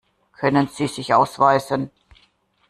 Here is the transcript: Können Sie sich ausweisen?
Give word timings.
Können 0.33 0.67
Sie 0.67 0.87
sich 0.87 1.13
ausweisen? 1.13 1.91